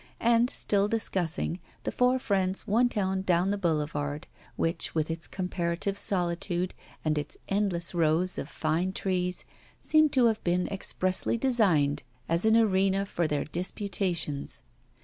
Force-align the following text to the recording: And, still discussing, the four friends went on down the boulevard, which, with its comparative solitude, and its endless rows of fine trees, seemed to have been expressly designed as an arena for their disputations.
And, 0.19 0.49
still 0.49 0.87
discussing, 0.87 1.59
the 1.83 1.91
four 1.91 2.17
friends 2.17 2.65
went 2.65 2.97
on 2.97 3.21
down 3.21 3.51
the 3.51 3.55
boulevard, 3.59 4.25
which, 4.55 4.95
with 4.95 5.11
its 5.11 5.27
comparative 5.27 5.95
solitude, 5.95 6.73
and 7.05 7.19
its 7.19 7.37
endless 7.49 7.93
rows 7.93 8.39
of 8.39 8.49
fine 8.49 8.93
trees, 8.93 9.45
seemed 9.79 10.11
to 10.13 10.25
have 10.25 10.43
been 10.43 10.67
expressly 10.69 11.37
designed 11.37 12.01
as 12.27 12.45
an 12.45 12.57
arena 12.57 13.05
for 13.05 13.27
their 13.27 13.45
disputations. 13.45 14.63